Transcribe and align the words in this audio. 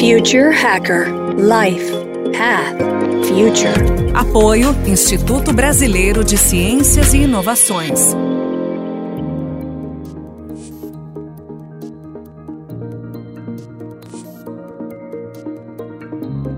Future 0.00 0.50
Hacker 0.50 1.08
Life 1.36 1.92
Path 2.32 2.78
Future. 3.28 4.14
Apoio 4.14 4.70
Instituto 4.88 5.52
Brasileiro 5.52 6.24
de 6.24 6.38
Ciências 6.38 7.12
e 7.12 7.24
Inovações. 7.24 8.16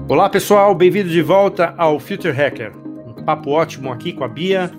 Olá 0.08 0.30
pessoal, 0.30 0.72
bem-vindo 0.72 1.08
de 1.08 1.20
volta 1.20 1.74
ao 1.76 1.98
Future 1.98 2.32
Hacker. 2.32 2.72
Um 3.04 3.24
papo 3.24 3.50
ótimo 3.50 3.90
aqui 3.90 4.12
com 4.12 4.22
a 4.22 4.28
Bia, 4.28 4.70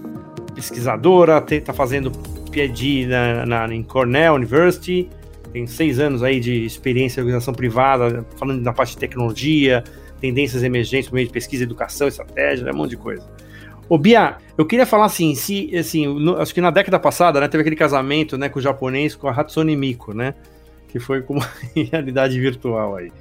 pesquisadora, 0.55 1.43
está 1.51 1.73
fazendo 1.73 2.13
PhD 2.49 3.07
na, 3.07 3.45
na, 3.45 3.75
em 3.75 3.83
Cornell 3.83 4.35
University, 4.35 5.09
tem 5.53 5.67
seis 5.67 5.99
anos 5.99 6.23
aí 6.23 6.39
de 6.39 6.65
experiência 6.65 7.21
em 7.21 7.23
organização 7.23 7.53
privada, 7.53 8.25
falando 8.35 8.63
da 8.63 8.73
parte 8.73 8.93
de 8.93 8.97
tecnologia, 8.97 9.83
tendências 10.19 10.63
emergentes 10.63 11.07
por 11.07 11.15
meio 11.15 11.27
de 11.27 11.33
pesquisa, 11.33 11.63
educação, 11.63 12.07
estratégia, 12.07 12.65
né, 12.65 12.71
um 12.71 12.77
monte 12.77 12.89
de 12.89 12.97
coisa. 12.97 13.23
Ô 13.87 13.97
Bia, 13.97 14.37
eu 14.57 14.65
queria 14.65 14.85
falar 14.85 15.05
assim, 15.05 15.35
se, 15.35 15.75
assim 15.77 16.07
no, 16.07 16.37
acho 16.37 16.53
que 16.53 16.59
na 16.61 16.71
década 16.71 16.97
passada, 16.97 17.39
né, 17.39 17.47
teve 17.47 17.61
aquele 17.61 17.75
casamento, 17.75 18.35
né, 18.35 18.49
com 18.49 18.57
o 18.57 18.61
japonês, 18.61 19.15
com 19.15 19.27
a 19.27 19.31
Hatsune 19.31 19.75
Miku, 19.75 20.13
né, 20.13 20.33
que 20.87 20.99
foi 20.99 21.21
com 21.21 21.35
uma 21.35 21.49
realidade 21.91 22.39
virtual 22.39 22.95
aí. 22.95 23.11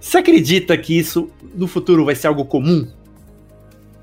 Você 0.00 0.18
acredita 0.18 0.78
que 0.78 0.96
isso 0.96 1.28
no 1.54 1.66
futuro 1.66 2.04
vai 2.04 2.14
ser 2.14 2.28
algo 2.28 2.44
comum? 2.44 2.86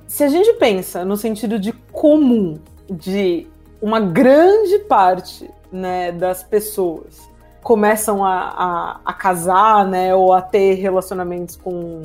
Se 0.07 0.25
a 0.25 0.27
gente 0.27 0.51
pensa 0.53 1.05
no 1.05 1.15
sentido 1.15 1.57
de 1.57 1.71
comum, 1.91 2.59
de 2.89 3.47
uma 3.81 4.01
grande 4.01 4.79
parte 4.79 5.49
né, 5.71 6.11
das 6.11 6.43
pessoas 6.43 7.30
começam 7.63 8.23
a, 8.23 8.39
a, 8.39 9.01
a, 9.05 9.13
casar, 9.13 9.87
né, 9.87 10.13
ou 10.15 10.33
a 10.33 10.41
ter 10.41 10.75
relacionamentos 10.75 11.55
com 11.55 12.01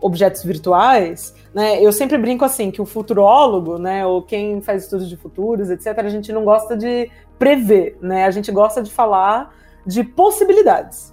objetos 0.00 0.42
virtuais, 0.42 1.34
né, 1.54 1.82
eu 1.82 1.92
sempre 1.92 2.18
brinco 2.18 2.44
assim, 2.44 2.70
que 2.70 2.80
o 2.80 2.86
futurólogo, 2.86 3.78
né, 3.78 4.06
ou 4.06 4.22
quem 4.22 4.60
faz 4.60 4.84
estudos 4.84 5.08
de 5.08 5.16
futuros, 5.16 5.70
etc., 5.70 5.98
a 5.98 6.08
gente 6.08 6.32
não 6.32 6.44
gosta 6.44 6.76
de 6.76 7.10
prever, 7.38 7.96
né, 8.00 8.24
a 8.24 8.30
gente 8.30 8.50
gosta 8.52 8.82
de 8.82 8.90
falar 8.90 9.54
de 9.86 10.02
possibilidades. 10.02 11.12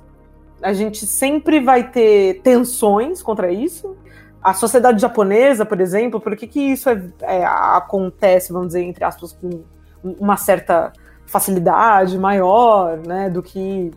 A 0.61 0.73
gente 0.73 1.05
sempre 1.05 1.59
vai 1.59 1.89
ter 1.89 2.41
tensões 2.41 3.21
contra 3.23 3.51
isso. 3.51 3.95
A 4.43 4.53
sociedade 4.53 5.01
japonesa, 5.01 5.65
por 5.65 5.81
exemplo, 5.81 6.19
por 6.19 6.35
que, 6.35 6.47
que 6.47 6.59
isso 6.59 6.89
é, 6.89 7.01
é, 7.21 7.43
acontece, 7.45 8.53
vamos 8.53 8.67
dizer, 8.69 8.83
entre 8.83 9.03
aspas, 9.03 9.33
com 9.33 9.63
uma 10.03 10.37
certa 10.37 10.93
facilidade 11.31 12.17
maior, 12.19 12.97
né, 13.07 13.29
do 13.29 13.41
que 13.41 13.91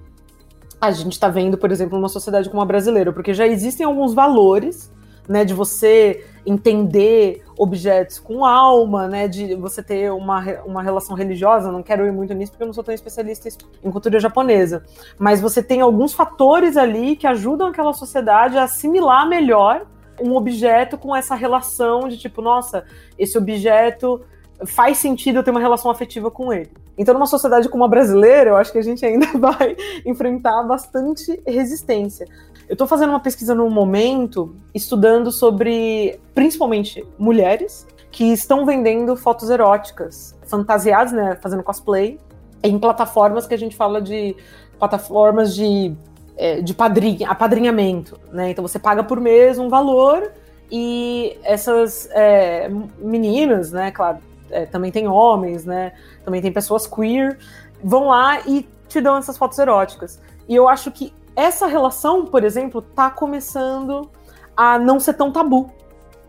a 0.80 0.92
gente 0.92 1.12
está 1.12 1.28
vendo, 1.28 1.58
por 1.58 1.72
exemplo, 1.72 1.98
numa 1.98 2.08
sociedade 2.08 2.48
como 2.48 2.62
a 2.62 2.64
brasileira, 2.64 3.12
porque 3.12 3.34
já 3.34 3.44
existem 3.44 3.84
alguns 3.84 4.14
valores, 4.14 4.92
né, 5.28 5.44
de 5.44 5.52
você 5.52 6.24
entender 6.46 7.42
objetos 7.58 8.20
com 8.20 8.44
alma, 8.44 9.08
né, 9.08 9.26
de 9.26 9.56
você 9.56 9.82
ter 9.82 10.12
uma, 10.12 10.44
uma 10.64 10.80
relação 10.80 11.16
religiosa, 11.16 11.72
não 11.72 11.82
quero 11.82 12.06
ir 12.06 12.12
muito 12.12 12.32
nisso 12.34 12.52
porque 12.52 12.62
eu 12.62 12.66
não 12.66 12.74
sou 12.74 12.84
tão 12.84 12.94
especialista 12.94 13.48
em 13.82 13.90
cultura 13.90 14.20
japonesa, 14.20 14.84
mas 15.18 15.40
você 15.40 15.60
tem 15.60 15.80
alguns 15.80 16.12
fatores 16.12 16.76
ali 16.76 17.16
que 17.16 17.26
ajudam 17.26 17.66
aquela 17.66 17.92
sociedade 17.92 18.56
a 18.56 18.64
assimilar 18.64 19.28
melhor 19.28 19.86
um 20.22 20.36
objeto 20.36 20.96
com 20.96 21.16
essa 21.16 21.34
relação 21.34 22.06
de 22.06 22.16
tipo, 22.16 22.40
nossa, 22.40 22.84
esse 23.18 23.36
objeto 23.36 24.20
faz 24.66 24.98
sentido 24.98 25.38
eu 25.38 25.42
ter 25.42 25.50
uma 25.50 25.60
relação 25.60 25.90
afetiva 25.90 26.30
com 26.30 26.52
ele. 26.52 26.70
Então, 26.96 27.14
numa 27.14 27.26
sociedade 27.26 27.68
como 27.68 27.84
a 27.84 27.88
brasileira, 27.88 28.50
eu 28.50 28.56
acho 28.56 28.72
que 28.72 28.78
a 28.78 28.82
gente 28.82 29.04
ainda 29.04 29.26
vai 29.38 29.76
enfrentar 30.04 30.62
bastante 30.62 31.40
resistência. 31.46 32.26
Eu 32.68 32.74
estou 32.74 32.86
fazendo 32.86 33.10
uma 33.10 33.20
pesquisa 33.20 33.54
no 33.54 33.68
momento, 33.68 34.54
estudando 34.74 35.30
sobre, 35.30 36.18
principalmente, 36.34 37.04
mulheres 37.18 37.86
que 38.10 38.32
estão 38.32 38.64
vendendo 38.64 39.16
fotos 39.16 39.50
eróticas, 39.50 40.34
fantasiadas, 40.46 41.12
né, 41.12 41.36
fazendo 41.42 41.62
cosplay, 41.62 42.18
em 42.62 42.78
plataformas 42.78 43.46
que 43.46 43.52
a 43.52 43.58
gente 43.58 43.76
fala 43.76 44.00
de 44.00 44.34
plataformas 44.78 45.54
de, 45.54 45.94
é, 46.36 46.60
de 46.62 46.72
padrinha, 46.72 47.28
apadrinhamento, 47.28 48.18
né? 48.32 48.50
Então 48.50 48.66
você 48.66 48.78
paga 48.78 49.04
por 49.04 49.20
mês 49.20 49.58
um 49.58 49.68
valor 49.68 50.32
e 50.70 51.36
essas 51.42 52.08
é, 52.12 52.70
meninas, 52.98 53.70
né, 53.70 53.90
claro, 53.90 54.18
é, 54.50 54.66
também 54.66 54.90
tem 54.90 55.08
homens, 55.08 55.64
né? 55.64 55.92
Também 56.24 56.40
tem 56.40 56.52
pessoas 56.52 56.86
queer, 56.86 57.38
vão 57.82 58.08
lá 58.08 58.40
e 58.46 58.68
te 58.88 59.00
dão 59.00 59.16
essas 59.16 59.36
fotos 59.36 59.58
eróticas. 59.58 60.20
E 60.48 60.54
eu 60.54 60.68
acho 60.68 60.90
que 60.90 61.12
essa 61.36 61.66
relação, 61.66 62.26
por 62.26 62.44
exemplo, 62.44 62.80
tá 62.80 63.10
começando 63.10 64.10
a 64.56 64.78
não 64.78 65.00
ser 65.00 65.14
tão 65.14 65.32
tabu, 65.32 65.70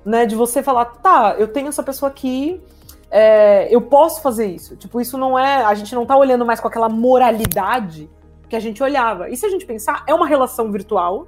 né? 0.03 0.25
De 0.25 0.35
você 0.35 0.63
falar, 0.63 0.85
tá, 0.85 1.35
eu 1.37 1.47
tenho 1.47 1.67
essa 1.67 1.83
pessoa 1.83 2.09
aqui, 2.09 2.61
é, 3.11 3.73
eu 3.73 3.81
posso 3.81 4.21
fazer 4.21 4.47
isso. 4.47 4.75
Tipo, 4.75 4.99
isso 4.99 5.17
não 5.17 5.37
é. 5.37 5.63
A 5.63 5.73
gente 5.73 5.93
não 5.93 6.05
tá 6.05 6.17
olhando 6.17 6.45
mais 6.45 6.59
com 6.59 6.67
aquela 6.67 6.89
moralidade 6.89 8.09
que 8.49 8.55
a 8.55 8.59
gente 8.59 8.81
olhava. 8.81 9.29
E 9.29 9.37
se 9.37 9.45
a 9.45 9.49
gente 9.49 9.65
pensar, 9.65 10.03
é 10.07 10.13
uma 10.13 10.27
relação 10.27 10.71
virtual. 10.71 11.27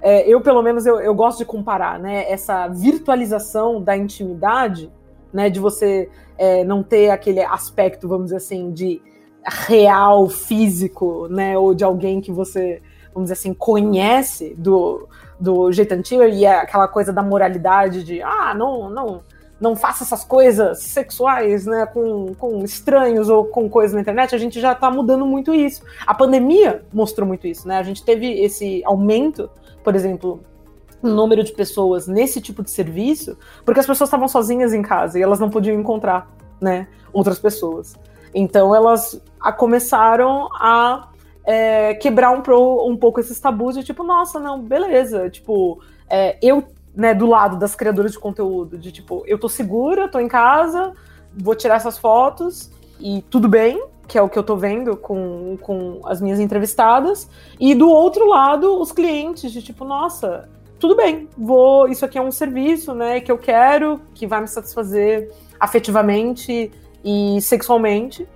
É, 0.00 0.28
eu, 0.28 0.40
pelo 0.40 0.62
menos, 0.62 0.86
eu, 0.86 1.00
eu 1.00 1.14
gosto 1.14 1.38
de 1.38 1.44
comparar, 1.44 1.98
né? 1.98 2.30
Essa 2.30 2.68
virtualização 2.68 3.82
da 3.82 3.96
intimidade 3.96 4.92
né? 5.32 5.50
De 5.50 5.60
você 5.60 6.08
é, 6.36 6.64
não 6.64 6.82
ter 6.82 7.10
aquele 7.10 7.42
aspecto, 7.42 8.08
vamos 8.08 8.26
dizer 8.26 8.36
assim, 8.36 8.70
de 8.72 9.02
real, 9.44 10.28
físico, 10.28 11.28
né? 11.28 11.56
Ou 11.56 11.74
de 11.74 11.84
alguém 11.84 12.20
que 12.20 12.32
você, 12.32 12.82
vamos 13.12 13.30
dizer 13.30 13.34
assim, 13.34 13.54
conhece 13.54 14.54
do, 14.56 15.08
do 15.38 15.70
jeito 15.72 15.92
antigo 15.92 16.22
e 16.24 16.44
é 16.44 16.60
aquela 16.60 16.88
coisa 16.88 17.12
da 17.12 17.22
moralidade 17.22 18.04
de 18.04 18.20
ah, 18.22 18.54
não, 18.54 18.90
não, 18.90 19.22
não 19.60 19.76
faça 19.76 20.04
essas 20.04 20.24
coisas 20.24 20.80
sexuais, 20.80 21.66
né, 21.66 21.86
com, 21.86 22.34
com 22.34 22.62
estranhos 22.64 23.28
ou 23.28 23.44
com 23.44 23.68
coisas 23.68 23.94
na 23.94 24.00
internet, 24.00 24.34
a 24.34 24.38
gente 24.38 24.60
já 24.60 24.72
está 24.72 24.90
mudando 24.90 25.26
muito 25.26 25.54
isso. 25.54 25.82
A 26.06 26.14
pandemia 26.14 26.84
mostrou 26.92 27.26
muito 27.26 27.46
isso, 27.46 27.66
né? 27.66 27.78
A 27.78 27.82
gente 27.82 28.04
teve 28.04 28.40
esse 28.40 28.82
aumento, 28.84 29.50
por 29.82 29.94
exemplo, 29.94 30.40
número 31.02 31.42
de 31.44 31.52
pessoas 31.52 32.06
nesse 32.06 32.40
tipo 32.40 32.62
de 32.62 32.70
serviço, 32.70 33.36
porque 33.64 33.80
as 33.80 33.86
pessoas 33.86 34.08
estavam 34.08 34.28
sozinhas 34.28 34.74
em 34.74 34.82
casa 34.82 35.18
e 35.18 35.22
elas 35.22 35.38
não 35.38 35.50
podiam 35.50 35.78
encontrar, 35.78 36.28
né, 36.60 36.88
outras 37.12 37.38
pessoas. 37.38 37.94
Então 38.34 38.74
elas 38.74 39.20
a, 39.40 39.52
começaram 39.52 40.48
a 40.54 41.08
é, 41.44 41.94
quebrar 41.94 42.30
um, 42.30 42.42
pro, 42.42 42.86
um 42.86 42.96
pouco 42.96 43.20
esses 43.20 43.38
tabus 43.40 43.74
de 43.74 43.82
tipo, 43.82 44.02
nossa, 44.02 44.38
não, 44.38 44.60
beleza, 44.60 45.30
tipo, 45.30 45.80
é, 46.08 46.36
eu, 46.42 46.64
né, 46.94 47.14
do 47.14 47.26
lado 47.26 47.56
das 47.56 47.74
criadoras 47.74 48.12
de 48.12 48.18
conteúdo, 48.18 48.76
de 48.76 48.92
tipo, 48.92 49.22
eu 49.26 49.38
tô 49.38 49.48
segura, 49.48 50.08
tô 50.08 50.18
em 50.18 50.28
casa, 50.28 50.92
vou 51.34 51.54
tirar 51.54 51.76
essas 51.76 51.96
fotos 51.96 52.70
e 53.00 53.22
tudo 53.30 53.48
bem, 53.48 53.82
que 54.06 54.18
é 54.18 54.22
o 54.22 54.28
que 54.28 54.38
eu 54.38 54.42
tô 54.42 54.56
vendo 54.56 54.96
com, 54.96 55.56
com 55.60 56.00
as 56.04 56.20
minhas 56.20 56.40
entrevistadas, 56.40 57.30
e 57.60 57.74
do 57.74 57.88
outro 57.88 58.26
lado, 58.26 58.80
os 58.80 58.90
clientes 58.90 59.52
de 59.52 59.62
tipo, 59.62 59.84
nossa, 59.84 60.48
tudo 60.78 60.96
bem, 60.96 61.28
vou, 61.36 61.88
isso 61.88 62.04
aqui 62.04 62.18
é 62.18 62.22
um 62.22 62.30
serviço, 62.30 62.94
né, 62.94 63.20
que 63.20 63.30
eu 63.30 63.38
quero, 63.38 64.00
que 64.14 64.26
vai 64.26 64.40
me 64.40 64.48
satisfazer 64.48 65.30
afetivamente 65.58 66.70
e 67.04 67.40
sexualmente. 67.40 68.26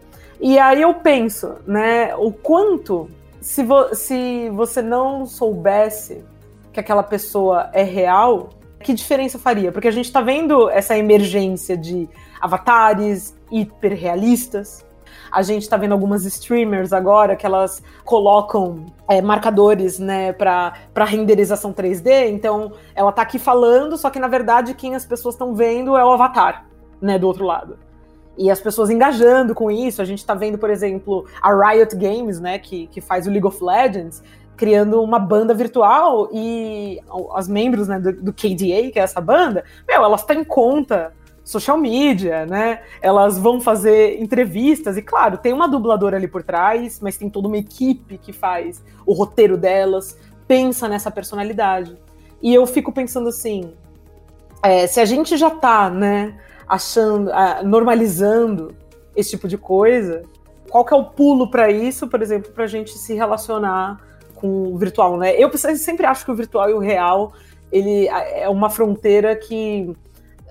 E 0.40 0.58
aí 0.58 0.82
eu 0.82 0.94
penso, 0.94 1.54
né, 1.66 2.14
o 2.16 2.32
quanto 2.32 3.08
se, 3.40 3.62
vo 3.62 3.94
se 3.94 4.50
você 4.50 4.82
não 4.82 5.24
soubesse 5.24 6.24
que 6.72 6.80
aquela 6.80 7.02
pessoa 7.02 7.70
é 7.72 7.82
real, 7.82 8.50
que 8.82 8.92
diferença 8.92 9.38
faria? 9.38 9.70
Porque 9.70 9.86
a 9.88 9.92
gente 9.92 10.06
está 10.06 10.20
vendo 10.20 10.68
essa 10.68 10.98
emergência 10.98 11.76
de 11.76 12.08
avatares 12.40 13.36
hiperrealistas, 13.50 14.84
a 15.32 15.40
gente 15.40 15.68
tá 15.68 15.76
vendo 15.78 15.92
algumas 15.92 16.24
streamers 16.26 16.92
agora 16.92 17.34
que 17.34 17.46
elas 17.46 17.82
colocam 18.04 18.84
é, 19.08 19.22
marcadores, 19.22 19.98
né, 19.98 20.32
pra, 20.32 20.74
pra 20.92 21.06
renderização 21.06 21.72
3D. 21.72 22.30
Então, 22.30 22.72
ela 22.94 23.10
tá 23.10 23.22
aqui 23.22 23.38
falando, 23.38 23.96
só 23.96 24.10
que 24.10 24.18
na 24.18 24.28
verdade 24.28 24.74
quem 24.74 24.94
as 24.94 25.06
pessoas 25.06 25.34
estão 25.34 25.54
vendo 25.54 25.96
é 25.96 26.04
o 26.04 26.10
avatar, 26.10 26.66
né, 27.00 27.18
do 27.18 27.26
outro 27.26 27.46
lado. 27.46 27.78
E 28.36 28.50
as 28.50 28.60
pessoas 28.60 28.90
engajando 28.90 29.54
com 29.54 29.70
isso. 29.70 30.02
A 30.02 30.04
gente 30.04 30.24
tá 30.24 30.34
vendo, 30.34 30.58
por 30.58 30.70
exemplo, 30.70 31.26
a 31.40 31.52
Riot 31.54 31.96
Games, 31.96 32.38
né, 32.38 32.58
que, 32.58 32.86
que 32.88 33.00
faz 33.00 33.26
o 33.26 33.30
League 33.30 33.46
of 33.46 33.62
Legends, 33.62 34.22
criando 34.56 35.02
uma 35.02 35.18
banda 35.18 35.54
virtual 35.54 36.28
e 36.30 37.00
as 37.34 37.48
membros 37.48 37.88
né, 37.88 37.98
do, 37.98 38.12
do 38.12 38.32
KDA, 38.32 38.90
que 38.92 38.98
é 38.98 39.02
essa 39.02 39.20
banda, 39.20 39.64
meu, 39.88 40.04
elas 40.04 40.24
têm 40.24 40.44
conta 40.44 41.12
social 41.44 41.76
media, 41.76 42.46
né? 42.46 42.82
Elas 43.00 43.38
vão 43.38 43.60
fazer 43.60 44.20
entrevistas 44.20 44.96
e, 44.96 45.02
claro, 45.02 45.38
tem 45.38 45.52
uma 45.52 45.68
dubladora 45.68 46.16
ali 46.16 46.28
por 46.28 46.42
trás, 46.42 47.00
mas 47.00 47.16
tem 47.16 47.28
toda 47.28 47.48
uma 47.48 47.56
equipe 47.58 48.18
que 48.18 48.32
faz 48.32 48.82
o 49.04 49.12
roteiro 49.12 49.56
delas, 49.56 50.16
pensa 50.46 50.88
nessa 50.88 51.10
personalidade. 51.10 51.96
E 52.40 52.54
eu 52.54 52.66
fico 52.66 52.92
pensando 52.92 53.28
assim, 53.28 53.72
é, 54.62 54.86
se 54.86 55.00
a 55.00 55.04
gente 55.04 55.36
já 55.36 55.50
tá, 55.50 55.90
né, 55.90 56.38
achando, 56.68 57.30
normalizando 57.64 58.74
esse 59.14 59.30
tipo 59.30 59.48
de 59.48 59.58
coisa, 59.58 60.22
qual 60.70 60.84
que 60.84 60.94
é 60.94 60.96
o 60.96 61.04
pulo 61.04 61.50
para 61.50 61.70
isso, 61.70 62.08
por 62.08 62.22
exemplo, 62.22 62.50
para 62.52 62.64
a 62.64 62.68
gente 62.68 62.96
se 62.96 63.14
relacionar 63.14 64.00
com 64.34 64.72
o 64.72 64.78
virtual, 64.78 65.18
né? 65.18 65.36
Eu 65.36 65.50
sempre 65.56 66.06
acho 66.06 66.24
que 66.24 66.30
o 66.30 66.34
virtual 66.34 66.70
e 66.70 66.72
o 66.72 66.78
real 66.78 67.32
ele 67.70 68.08
é 68.08 68.48
uma 68.48 68.68
fronteira 68.68 69.36
que, 69.36 69.94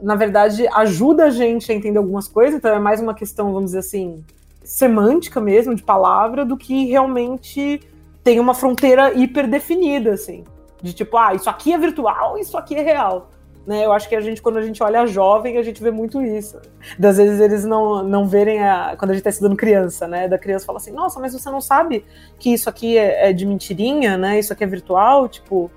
na 0.02 0.16
verdade, 0.16 0.68
ajuda 0.74 1.26
a 1.26 1.30
gente 1.30 1.72
a 1.72 1.76
entender 1.76 1.98
algumas 1.98 2.28
coisas, 2.28 2.56
então 2.56 2.74
é 2.74 2.80
mais 2.80 3.00
uma 3.00 3.14
questão, 3.14 3.54
vamos 3.54 3.72
dizer 3.72 3.80
assim, 3.80 4.24
semântica 4.64 5.40
mesmo, 5.40 5.76
de 5.76 5.84
palavra, 5.84 6.44
do 6.44 6.58
que 6.58 6.86
realmente 6.86 7.82
tem 8.24 8.40
uma 8.40 8.54
fronteira 8.54 9.14
hiper 9.14 9.48
definida, 9.48 10.14
assim. 10.14 10.44
De 10.82 10.94
tipo, 10.94 11.18
ah, 11.18 11.34
isso 11.34 11.50
aqui 11.50 11.74
é 11.74 11.78
virtual, 11.78 12.38
isso 12.38 12.58
aqui 12.58 12.76
é 12.76 12.82
real. 12.82 13.30
Né, 13.66 13.86
eu 13.86 13.92
acho 13.92 14.10
que 14.10 14.16
a 14.16 14.22
gente, 14.22 14.42
quando 14.42 14.58
a 14.58 14.62
gente 14.64 14.82
olha 14.82 15.06
jovem, 15.06 15.60
a 15.60 15.62
gente 15.62 15.84
vê 15.84 15.92
muito 15.92 16.20
isso. 16.20 16.60
Das 16.98 17.18
vezes 17.18 17.40
eles 17.40 17.64
não, 17.64 18.02
não 18.02 18.28
verem 18.28 18.64
a, 18.64 18.96
quando 18.98 19.12
a 19.12 19.14
gente 19.14 19.20
está 19.20 19.30
estudando 19.30 19.56
criança, 19.56 20.08
né? 20.08 20.28
Da 20.28 20.38
criança 20.40 20.66
fala 20.66 20.80
assim, 20.80 20.92
nossa, 20.92 21.20
mas 21.20 21.32
você 21.32 21.48
não 21.52 21.62
sabe 21.62 22.04
que 22.40 22.52
isso 22.52 22.68
aqui 22.68 22.98
é, 22.98 23.30
é 23.30 23.34
de 23.34 23.46
mentirinha, 23.46 24.18
né? 24.18 24.40
Isso 24.40 24.52
aqui 24.52 24.64
é 24.64 24.68
virtual, 24.68 25.30
tipo. 25.30 25.70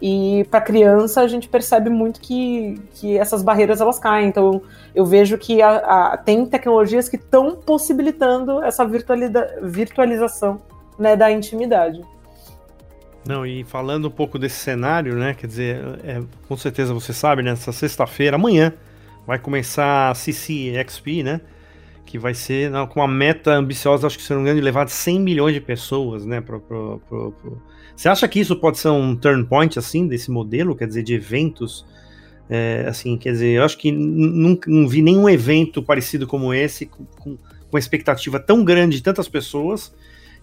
E 0.00 0.46
para 0.50 0.60
criança 0.60 1.20
a 1.20 1.26
gente 1.26 1.48
percebe 1.48 1.90
muito 1.90 2.20
que, 2.20 2.80
que 2.94 3.18
essas 3.18 3.42
barreiras 3.42 3.80
elas 3.80 3.98
caem. 3.98 4.28
Então 4.28 4.62
eu 4.94 5.04
vejo 5.04 5.36
que 5.36 5.60
a, 5.60 5.76
a, 6.12 6.16
tem 6.16 6.46
tecnologias 6.46 7.08
que 7.08 7.16
estão 7.16 7.56
possibilitando 7.56 8.62
essa 8.62 8.86
virtualização 8.86 10.60
né, 10.98 11.16
da 11.16 11.30
intimidade. 11.30 12.00
Não, 13.26 13.44
e 13.44 13.64
falando 13.64 14.08
um 14.08 14.10
pouco 14.10 14.38
desse 14.38 14.56
cenário, 14.56 15.14
né? 15.14 15.34
Quer 15.34 15.46
dizer, 15.46 15.80
é, 16.04 16.22
com 16.48 16.56
certeza 16.56 16.94
você 16.94 17.12
sabe, 17.12 17.42
nessa 17.42 17.72
sexta-feira, 17.72 18.36
amanhã, 18.36 18.72
vai 19.26 19.38
começar 19.38 20.10
a 20.10 20.14
CCXP, 20.14 21.22
né? 21.22 21.40
Que 22.08 22.18
vai 22.18 22.32
ser 22.32 22.70
não, 22.70 22.86
com 22.86 23.00
uma 23.00 23.08
meta 23.08 23.52
ambiciosa, 23.52 24.06
acho 24.06 24.16
que 24.16 24.24
se 24.24 24.30
não 24.30 24.38
me 24.38 24.44
engano, 24.44 24.58
de 24.58 24.64
levar 24.64 24.88
100 24.88 25.20
milhões 25.20 25.52
de 25.52 25.60
pessoas, 25.60 26.24
né? 26.24 26.40
Pro, 26.40 26.58
pro, 26.58 27.02
pro, 27.06 27.32
pro... 27.32 27.62
Você 27.94 28.08
acha 28.08 28.26
que 28.26 28.40
isso 28.40 28.56
pode 28.56 28.78
ser 28.78 28.88
um 28.88 29.14
turn 29.14 29.44
point, 29.44 29.78
assim, 29.78 30.06
desse 30.06 30.30
modelo? 30.30 30.74
Quer 30.74 30.86
dizer, 30.88 31.02
de 31.02 31.14
eventos? 31.14 31.84
É, 32.48 32.86
assim, 32.88 33.18
quer 33.18 33.32
dizer, 33.32 33.58
eu 33.58 33.62
acho 33.62 33.76
que 33.76 33.92
nunca 33.92 34.70
não 34.70 34.88
vi 34.88 35.02
nenhum 35.02 35.28
evento 35.28 35.82
parecido 35.82 36.26
como 36.26 36.54
esse, 36.54 36.86
com, 36.86 37.04
com 37.04 37.36
uma 37.70 37.78
expectativa 37.78 38.40
tão 38.40 38.64
grande 38.64 38.96
de 38.96 39.02
tantas 39.02 39.28
pessoas 39.28 39.92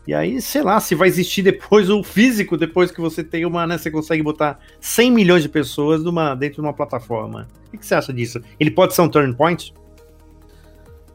e 0.07 0.13
aí, 0.13 0.39
sei 0.39 0.61
lá, 0.61 0.79
se 0.79 0.93
vai 0.93 1.07
existir 1.07 1.41
depois 1.41 1.89
o 1.89 2.03
físico, 2.03 2.55
depois 2.55 2.91
que 2.91 3.01
você 3.01 3.23
tem 3.23 3.43
uma, 3.43 3.65
né, 3.65 3.77
você 3.77 3.89
consegue 3.89 4.21
botar 4.21 4.59
100 4.79 5.11
milhões 5.11 5.41
de 5.41 5.49
pessoas 5.49 6.03
numa, 6.03 6.35
dentro 6.35 6.55
de 6.55 6.61
uma 6.61 6.73
plataforma. 6.73 7.47
O 7.73 7.77
que 7.77 7.85
você 7.85 7.95
acha 7.95 8.13
disso? 8.13 8.39
Ele 8.59 8.69
pode 8.69 8.93
ser 8.93 9.01
um 9.01 9.09
turn 9.09 9.33
point? 9.33 9.73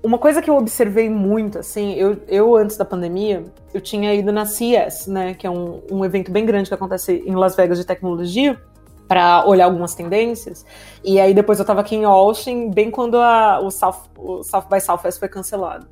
Uma 0.03 0.19
coisa 0.19 0.41
que 0.41 0.49
eu 0.49 0.57
observei 0.57 1.11
muito, 1.11 1.59
assim, 1.59 1.93
eu, 1.95 2.23
eu 2.27 2.57
antes 2.57 2.77
da 2.77 2.85
pandemia, 2.85 3.45
eu 3.75 3.81
tinha 3.81 4.15
ido 4.15 4.33
na 4.33 4.47
CES, 4.47 5.07
né, 5.07 5.35
que 5.35 5.47
é 5.47 5.51
um, 5.51 5.83
um 5.91 6.05
evento 6.05 6.31
bem 6.31 6.47
grande 6.47 6.69
que 6.69 6.75
acontece 6.75 7.23
em 7.27 7.35
Las 7.35 7.55
Vegas 7.55 7.79
de 7.79 7.85
tecnologia, 7.85 8.59
para 9.07 9.45
olhar 9.47 9.65
algumas 9.65 9.95
tendências. 9.95 10.65
E 11.05 11.21
aí 11.21 11.35
depois 11.35 11.59
eu 11.59 11.65
estava 11.65 11.81
aqui 11.81 11.97
em 11.97 12.05
Austin, 12.05 12.71
bem 12.71 12.91
quando 12.91 13.19
a, 13.19 13.61
o, 13.61 13.71
South, 13.71 14.05
o 14.17 14.43
South 14.43 14.67
by 14.71 14.81
Southwest 14.81 15.19
foi 15.19 15.29
cancelado 15.29 15.87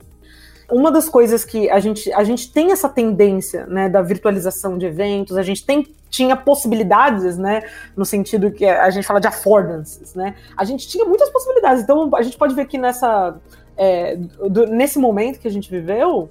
uma 0.71 0.93
das 0.93 1.09
coisas 1.09 1.45
que 1.45 1.71
a 1.71 1.81
gente, 1.81 2.13
a 2.13 2.23
gente 2.23 2.53
tem 2.53 2.73
essa 2.73 2.89
tendência, 2.89 3.67
né, 3.67 3.89
da 3.89 4.03
virtualização 4.03 4.77
de 4.77 4.87
eventos, 4.87 5.37
a 5.37 5.43
gente 5.43 5.65
tem, 5.65 5.87
tinha 6.11 6.37
possibilidades, 6.37 7.39
né, 7.39 7.63
no 7.97 8.05
sentido 8.05 8.51
que 8.51 8.67
a 8.67 8.91
gente 8.91 9.07
fala 9.07 9.21
de 9.21 9.27
affordances, 9.27 10.15
né, 10.15 10.35
a 10.57 10.65
gente 10.65 10.87
tinha 10.87 11.07
muitas 11.07 11.31
possibilidades, 11.31 11.83
então 11.83 12.11
a 12.15 12.23
gente 12.23 12.37
pode 12.37 12.55
ver 12.55 12.67
que 12.67 12.77
nessa, 12.77 13.41
é, 13.79 14.17
do, 14.17 14.67
nesse 14.67 14.99
momento 14.99 15.39
que 15.39 15.49
a 15.49 15.51
gente 15.51 15.71
viveu, 15.71 16.29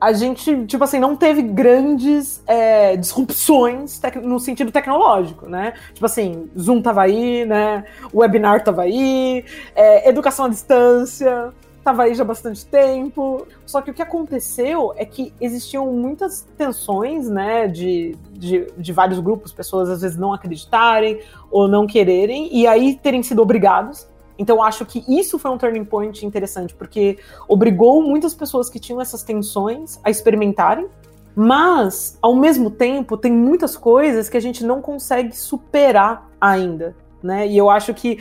a 0.00 0.12
gente, 0.12 0.66
tipo 0.66 0.82
assim, 0.82 0.98
não 0.98 1.14
teve 1.14 1.42
grandes 1.42 2.42
é, 2.46 2.96
disrupções 2.96 4.00
no 4.22 4.40
sentido 4.40 4.72
tecnológico, 4.72 5.48
né? 5.48 5.74
Tipo 5.92 6.06
assim, 6.06 6.50
Zoom 6.58 6.82
tava 6.82 7.02
aí, 7.02 7.44
né? 7.44 7.84
O 8.12 8.18
webinar 8.18 8.64
tava 8.64 8.82
aí, 8.82 9.44
é, 9.76 10.08
educação 10.08 10.46
à 10.46 10.48
distância, 10.48 11.52
estava 11.82 12.04
aí 12.04 12.14
já 12.14 12.22
há 12.22 12.26
bastante 12.26 12.64
tempo. 12.64 13.46
Só 13.66 13.82
que 13.82 13.90
o 13.90 13.94
que 13.94 14.02
aconteceu 14.02 14.92
é 14.96 15.04
que 15.04 15.32
existiam 15.40 15.92
muitas 15.92 16.48
tensões, 16.56 17.28
né, 17.28 17.68
de, 17.68 18.16
de, 18.32 18.66
de, 18.76 18.92
vários 18.92 19.20
grupos, 19.20 19.52
pessoas 19.52 19.88
às 19.90 20.00
vezes 20.00 20.16
não 20.16 20.32
acreditarem 20.32 21.20
ou 21.50 21.68
não 21.68 21.86
quererem, 21.86 22.48
e 22.52 22.66
aí 22.66 22.96
terem 22.96 23.22
sido 23.22 23.42
obrigados. 23.42 24.06
Então 24.42 24.60
acho 24.60 24.84
que 24.84 25.04
isso 25.06 25.38
foi 25.38 25.52
um 25.52 25.56
turning 25.56 25.84
point 25.84 26.26
interessante, 26.26 26.74
porque 26.74 27.16
obrigou 27.48 28.02
muitas 28.02 28.34
pessoas 28.34 28.68
que 28.68 28.80
tinham 28.80 29.00
essas 29.00 29.22
tensões 29.22 30.00
a 30.02 30.10
experimentarem. 30.10 30.88
Mas, 31.34 32.18
ao 32.20 32.34
mesmo 32.34 32.68
tempo, 32.68 33.16
tem 33.16 33.32
muitas 33.32 33.76
coisas 33.76 34.28
que 34.28 34.36
a 34.36 34.40
gente 34.40 34.66
não 34.66 34.82
consegue 34.82 35.34
superar 35.34 36.28
ainda. 36.40 36.94
Né? 37.22 37.46
E 37.46 37.56
eu 37.56 37.70
acho 37.70 37.94
que 37.94 38.18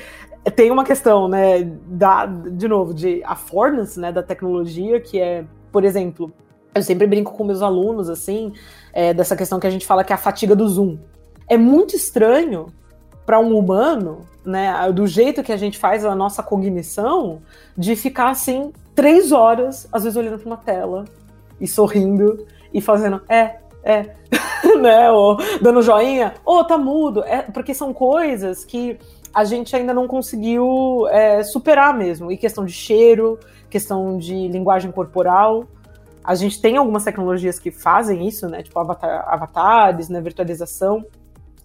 tem 0.55 0.71
uma 0.71 0.83
questão, 0.83 1.27
né, 1.27 1.63
da, 1.87 2.25
de 2.27 2.67
novo, 2.67 2.93
de 2.93 3.21
affordance, 3.25 3.99
né, 3.99 4.11
da 4.11 4.23
tecnologia, 4.23 5.01
que 5.01 5.19
é, 5.19 5.43
por 5.71 5.83
exemplo, 5.83 6.31
eu 6.73 6.83
sempre 6.83 7.05
brinco 7.05 7.33
com 7.33 7.43
meus 7.43 7.61
alunos, 7.61 8.09
assim, 8.09 8.53
é, 8.93 9.13
dessa 9.13 9.35
questão 9.35 9.59
que 9.59 9.67
a 9.67 9.69
gente 9.69 9.85
fala 9.85 10.03
que 10.03 10.13
é 10.13 10.15
a 10.15 10.19
fatiga 10.19 10.55
do 10.55 10.69
Zoom. 10.69 10.97
É 11.49 11.57
muito 11.57 11.95
estranho 11.95 12.67
para 13.25 13.39
um 13.39 13.57
humano, 13.57 14.21
né, 14.45 14.91
do 14.91 15.05
jeito 15.05 15.43
que 15.43 15.51
a 15.51 15.57
gente 15.57 15.77
faz 15.77 16.03
a 16.03 16.15
nossa 16.15 16.41
cognição, 16.41 17.41
de 17.77 17.95
ficar 17.95 18.29
assim 18.29 18.71
três 18.95 19.31
horas, 19.31 19.87
às 19.91 20.03
vezes 20.03 20.17
olhando 20.17 20.39
para 20.39 20.47
uma 20.47 20.57
tela 20.57 21.05
e 21.59 21.67
sorrindo 21.67 22.45
e 22.73 22.81
fazendo 22.81 23.21
é, 23.29 23.57
é, 23.83 24.15
né, 24.81 25.11
ou 25.11 25.37
dando 25.61 25.81
joinha, 25.81 26.33
ou 26.45 26.59
oh, 26.59 26.63
tá 26.63 26.77
mudo, 26.77 27.23
é, 27.23 27.41
porque 27.41 27.73
são 27.73 27.93
coisas 27.93 28.65
que 28.65 28.97
a 29.33 29.43
gente 29.43 29.75
ainda 29.75 29.93
não 29.93 30.07
conseguiu 30.07 31.07
é, 31.09 31.43
superar 31.43 31.97
mesmo. 31.97 32.31
E 32.31 32.37
questão 32.37 32.65
de 32.65 32.73
cheiro, 32.73 33.39
questão 33.69 34.17
de 34.17 34.47
linguagem 34.49 34.91
corporal. 34.91 35.65
A 36.23 36.35
gente 36.35 36.61
tem 36.61 36.77
algumas 36.77 37.03
tecnologias 37.03 37.57
que 37.57 37.71
fazem 37.71 38.27
isso, 38.27 38.47
né? 38.47 38.61
Tipo 38.61 38.77
avatar, 38.79 39.25
avatares, 39.27 40.09
né? 40.09 40.21
Virtualização. 40.21 41.05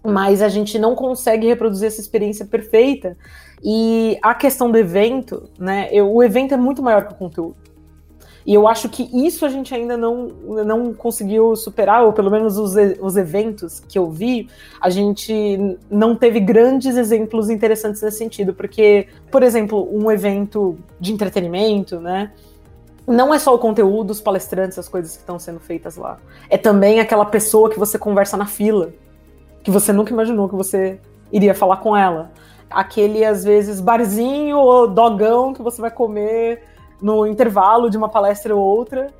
Mas 0.07 0.41
a 0.41 0.47
gente 0.47 0.79
não 0.79 0.95
consegue 0.95 1.47
reproduzir 1.47 1.87
essa 1.87 1.99
experiência 1.99 2.45
perfeita. 2.45 3.17
E 3.61 4.17
a 4.21 4.33
questão 4.33 4.71
do 4.71 4.77
evento, 4.77 5.49
né? 5.59 5.89
Eu, 5.91 6.13
o 6.13 6.23
evento 6.23 6.53
é 6.53 6.57
muito 6.57 6.81
maior 6.81 7.05
que 7.05 7.13
o 7.13 7.17
conteúdo. 7.17 7.57
E 8.45 8.53
eu 8.53 8.65
acho 8.65 8.87
que 8.87 9.09
isso 9.13 9.45
a 9.45 9.49
gente 9.49 9.75
ainda 9.75 9.97
não, 9.97 10.27
não 10.65 10.93
conseguiu 10.93 11.53
superar, 11.57 12.05
ou 12.05 12.13
pelo 12.13 12.31
menos 12.31 12.57
os, 12.57 12.75
os 13.01 13.17
eventos 13.17 13.81
que 13.81 13.99
eu 13.99 14.09
vi, 14.09 14.47
a 14.79 14.89
gente 14.89 15.77
não 15.91 16.15
teve 16.15 16.39
grandes 16.39 16.95
exemplos 16.95 17.49
interessantes 17.49 18.01
nesse 18.01 18.19
sentido. 18.19 18.53
Porque, 18.53 19.07
por 19.29 19.43
exemplo, 19.43 19.89
um 19.91 20.09
evento 20.09 20.77
de 20.97 21.11
entretenimento, 21.11 21.99
né? 21.99 22.31
não 23.07 23.33
é 23.33 23.39
só 23.39 23.55
o 23.55 23.57
conteúdo, 23.57 24.11
os 24.11 24.19
palestrantes, 24.19 24.77
as 24.77 24.89
coisas 24.89 25.13
que 25.13 25.19
estão 25.19 25.39
sendo 25.39 25.61
feitas 25.61 25.95
lá. 25.95 26.17
É 26.49 26.57
também 26.57 26.99
aquela 26.99 27.25
pessoa 27.25 27.69
que 27.69 27.79
você 27.79 27.97
conversa 27.97 28.35
na 28.35 28.45
fila, 28.45 28.93
que 29.67 29.71
você 29.71 29.91
nunca 29.91 30.13
imaginou 30.13 30.47
que 30.47 30.55
você 30.55 30.97
iria 31.29 31.53
falar 31.53 31.75
com 31.77 31.95
ela. 31.95 32.31
Aquele, 32.69 33.25
às 33.25 33.43
vezes, 33.43 33.81
barzinho 33.81 34.57
ou 34.57 34.87
dogão 34.87 35.53
que 35.53 35.61
você 35.61 35.81
vai 35.81 35.91
comer 35.91 36.63
no 37.01 37.27
intervalo 37.27 37.89
de 37.89 37.97
uma 37.97 38.07
palestra 38.07 38.55
ou 38.55 38.61
outra, 38.63 39.13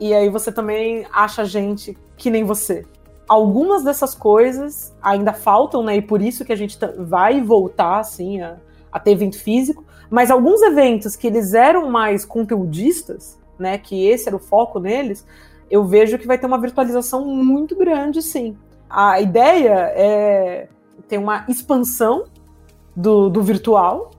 e 0.00 0.14
aí 0.14 0.30
você 0.30 0.50
também 0.50 1.04
acha 1.12 1.44
gente 1.44 1.98
que 2.16 2.30
nem 2.30 2.44
você. 2.44 2.86
Algumas 3.28 3.84
dessas 3.84 4.14
coisas 4.14 4.90
ainda 5.02 5.34
faltam, 5.34 5.82
né? 5.82 5.96
E 5.98 6.00
por 6.00 6.22
isso 6.22 6.46
que 6.46 6.52
a 6.54 6.56
gente 6.56 6.78
vai 6.96 7.42
voltar, 7.42 7.98
assim, 7.98 8.40
a, 8.40 8.56
a 8.90 8.98
ter 8.98 9.10
evento 9.10 9.38
físico. 9.38 9.84
Mas 10.08 10.30
alguns 10.30 10.62
eventos 10.62 11.14
que 11.14 11.26
eles 11.26 11.52
eram 11.52 11.90
mais 11.90 12.24
conteudistas, 12.24 13.38
né? 13.58 13.76
Que 13.76 14.08
esse 14.08 14.28
era 14.28 14.36
o 14.36 14.40
foco 14.40 14.80
neles, 14.80 15.26
eu 15.70 15.84
vejo 15.84 16.16
que 16.16 16.26
vai 16.26 16.38
ter 16.38 16.46
uma 16.46 16.58
virtualização 16.58 17.26
muito 17.26 17.76
grande, 17.76 18.22
sim. 18.22 18.56
A 18.90 19.20
ideia 19.20 19.92
é 19.94 20.68
ter 21.08 21.16
uma 21.16 21.44
expansão 21.48 22.24
do, 22.94 23.28
do 23.28 23.40
virtual, 23.42 24.10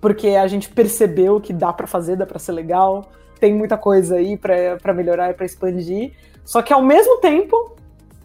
porque 0.00 0.28
a 0.28 0.46
gente 0.46 0.68
percebeu 0.68 1.40
que 1.40 1.52
dá 1.52 1.72
para 1.72 1.86
fazer, 1.86 2.16
dá 2.16 2.26
para 2.26 2.38
ser 2.38 2.52
legal, 2.52 3.10
tem 3.40 3.54
muita 3.54 3.78
coisa 3.78 4.16
aí 4.16 4.36
para 4.36 4.92
melhorar 4.92 5.30
e 5.30 5.34
para 5.34 5.46
expandir. 5.46 6.12
Só 6.44 6.60
que 6.60 6.72
ao 6.72 6.82
mesmo 6.82 7.18
tempo, 7.18 7.76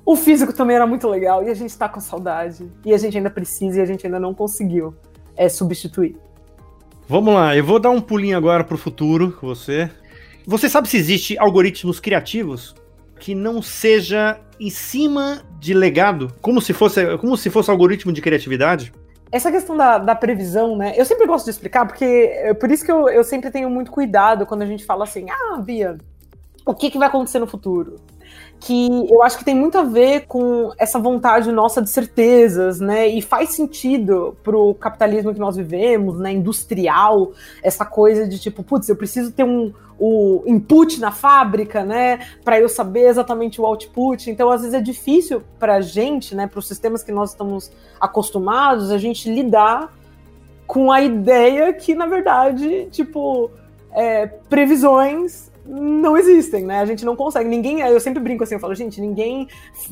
o 0.05 0.15
físico 0.15 0.51
também 0.51 0.75
era 0.75 0.86
muito 0.86 1.07
legal 1.07 1.43
e 1.43 1.50
a 1.50 1.53
gente 1.53 1.69
está 1.69 1.88
com 1.88 2.00
saudade. 2.00 2.69
E 2.86 2.93
a 2.93 2.98
gente 2.98 3.15
ainda 3.15 3.29
precisa 3.29 3.79
e 3.79 3.81
a 3.81 3.86
gente 3.86 4.05
ainda 4.05 4.19
não 4.19 4.33
conseguiu 4.33 4.93
é, 5.38 5.48
substituir. 5.48 6.17
Vamos 7.07 7.33
lá, 7.33 7.55
eu 7.55 7.63
vou 7.63 7.79
dar 7.79 7.89
um 7.89 8.01
pulinho 8.01 8.38
agora 8.38 8.63
para 8.63 8.75
o 8.75 8.77
futuro 8.77 9.31
com 9.39 9.48
você. 9.48 9.89
Você 10.45 10.67
sabe 10.67 10.89
se 10.89 10.98
existe 10.98 11.38
algoritmos 11.38 12.00
criativos 12.00 12.75
que 13.19 13.33
não 13.33 13.62
seja 13.62 14.39
em 14.60 14.69
cima 14.69 15.43
de 15.63 15.74
legado, 15.74 16.29
como 16.41 16.60
se 16.60 16.74
fosse, 16.74 17.17
como 17.17 17.38
se 17.38 17.50
fosse 17.50 17.72
algoritmo 17.72 18.12
de 18.12 18.22
criatividade? 18.22 18.93
essa 19.32 19.51
questão 19.51 19.75
da, 19.75 19.98
da, 19.98 20.13
previsão, 20.13 20.75
né? 20.75 20.93
Eu 20.96 21.03
sempre 21.05 21.25
gosto 21.25 21.46
de 21.46 21.50
explicar, 21.50 21.88
porque 21.88 22.05
é 22.05 22.53
por 22.53 22.70
isso 22.70 22.86
que 22.86 22.91
eu, 22.91 23.10
eu 23.10 23.24
sempre 23.24 23.50
tenho 23.50 23.67
muito 23.67 23.89
cuidado 23.89 24.46
quando 24.46 24.62
a 24.62 24.65
gente 24.67 24.86
fala 24.86 25.05
assim, 25.05 25.25
ah, 25.27 25.58
Bia, 25.60 25.98
o 26.63 26.75
que, 26.75 26.91
que 26.91 27.00
vai 27.00 27.08
acontecer 27.08 27.39
no 27.39 27.48
futuro? 27.48 27.96
Que 28.65 28.88
eu 29.12 29.22
acho 29.22 29.38
que 29.38 29.43
tem 29.43 29.53
muito 29.53 29.77
a 29.77 29.84
ver 29.84 30.25
com 30.25 30.72
essa 30.77 30.98
vontade 30.98 31.51
nossa 31.51 31.82
de 31.82 31.89
certezas, 31.89 32.79
né? 32.79 33.10
E 33.10 33.22
faz 33.22 33.50
sentido 33.50 34.38
pro 34.41 34.74
capitalismo 34.75 35.34
que 35.34 35.39
nós 35.39 35.58
vivemos, 35.58 36.17
né? 36.17 36.32
Industrial, 36.32 37.34
essa 37.62 37.86
coisa 37.86 38.25
de 38.25 38.39
tipo, 38.39 38.63
putz, 38.63 38.88
eu 38.88 38.96
preciso 38.96 39.34
ter 39.34 39.43
um 39.43 39.74
o 40.00 40.43
input 40.48 41.00
na 41.00 41.12
fábrica, 41.12 41.84
né? 41.84 42.20
Para 42.43 42.58
eu 42.58 42.70
saber 42.70 43.08
exatamente 43.08 43.60
o 43.60 43.65
output. 43.65 44.32
Então, 44.32 44.50
às 44.50 44.62
vezes 44.62 44.74
é 44.74 44.82
difícil 44.82 45.43
para 45.60 45.75
a 45.75 45.82
gente, 45.82 46.34
né? 46.34 46.48
Para 46.48 46.60
os 46.60 46.67
sistemas 46.67 47.03
que 47.03 47.12
nós 47.12 47.32
estamos 47.32 47.70
acostumados, 48.00 48.91
a 48.91 48.98
gente 48.98 49.29
lidar 49.29 49.93
com 50.65 50.89
a 50.89 51.01
ideia 51.01 51.74
que, 51.74 51.93
na 51.93 52.05
verdade, 52.05 52.88
tipo, 52.91 53.51
é, 53.91 54.25
previsões 54.25 55.51
não 55.65 56.17
existem, 56.17 56.65
né? 56.65 56.79
A 56.79 56.86
gente 56.86 57.05
não 57.05 57.15
consegue. 57.15 57.48
Ninguém. 57.48 57.79
Eu 57.79 58.00
sempre 58.00 58.22
brinco 58.22 58.43
assim, 58.43 58.55
eu 58.55 58.60
falo, 58.60 58.75
gente, 58.75 59.00
ninguém 59.00 59.48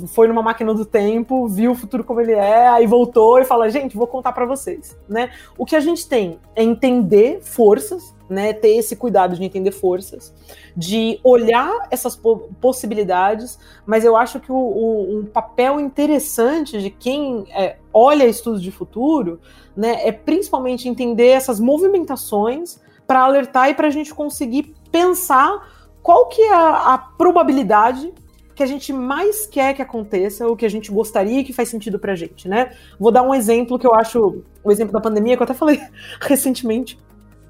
foi 0.08 0.28
numa 0.28 0.42
máquina 0.42 0.74
do 0.74 0.86
tempo, 0.86 1.48
viu 1.48 1.72
o 1.72 1.76
futuro 1.76 2.04
como 2.04 2.20
ele 2.20 2.34
é, 2.34 2.68
aí 2.68 2.86
voltou 2.86 3.40
e 3.40 3.46
fala, 3.46 3.70
gente, 3.70 3.96
vou 3.96 4.08
contar 4.08 4.34
para 4.34 4.46
vocês, 4.46 4.98
né? 5.08 5.32
O 5.58 5.66
que 5.66 5.76
a 5.76 5.80
gente 5.80 6.08
tem 6.08 6.40
é 6.56 6.64
entender 6.64 7.40
forças, 7.42 8.14
né? 8.30 8.54
Ter 8.54 8.76
esse 8.76 8.96
cuidado 8.96 9.36
de 9.36 9.44
entender 9.44 9.72
forças, 9.72 10.34
de 10.76 11.20
olhar 11.24 11.88
essas 11.90 12.20
possibilidades, 12.60 13.58
mas 13.86 14.04
eu 14.04 14.18
acho 14.18 14.40
que 14.40 14.52
o, 14.52 14.56
o, 14.56 15.20
um 15.20 15.26
papel 15.26 15.80
interessante 15.80 16.82
de 16.82 16.90
quem 16.90 17.46
é, 17.52 17.78
olha 17.94 18.26
estudos 18.26 18.62
de 18.62 18.72
futuro, 18.72 19.40
né, 19.76 20.06
é 20.06 20.12
principalmente 20.12 20.90
entender 20.90 21.28
essas 21.28 21.60
movimentações 21.60 22.80
para 23.08 23.22
alertar 23.22 23.70
e 23.70 23.74
para 23.74 23.88
a 23.88 23.92
gente 23.92 24.14
conseguir 24.14 24.74
pensar 24.92 25.70
qual 26.02 26.28
que 26.28 26.42
é 26.42 26.54
a, 26.54 26.94
a 26.94 26.98
probabilidade 26.98 28.14
que 28.56 28.64
a 28.64 28.66
gente 28.66 28.92
mais 28.92 29.46
quer 29.46 29.74
que 29.74 29.82
aconteça, 29.82 30.46
ou 30.46 30.56
que 30.56 30.66
a 30.66 30.70
gente 30.70 30.92
gostaria 30.92 31.44
que 31.44 31.54
faz 31.54 31.70
sentido 31.70 31.98
pra 31.98 32.16
gente, 32.16 32.48
né? 32.48 32.72
Vou 33.00 33.12
dar 33.12 33.24
um 33.24 33.34
exemplo 33.34 33.80
que 33.80 33.88
eu 33.88 33.94
acho, 33.96 34.44
o 34.64 34.72
exemplo 34.72 34.94
da 34.94 35.02
pandemia, 35.02 35.36
que 35.36 35.42
eu 35.42 35.46
até 35.46 35.54
falei 35.54 35.80
recentemente, 36.22 37.00